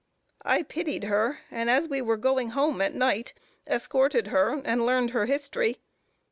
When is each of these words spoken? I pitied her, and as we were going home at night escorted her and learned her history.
I 0.43 0.63
pitied 0.63 1.03
her, 1.03 1.41
and 1.51 1.69
as 1.69 1.87
we 1.87 2.01
were 2.01 2.17
going 2.17 2.49
home 2.57 2.81
at 2.81 2.95
night 2.95 3.35
escorted 3.67 4.29
her 4.29 4.59
and 4.65 4.83
learned 4.83 5.11
her 5.11 5.27
history. 5.27 5.77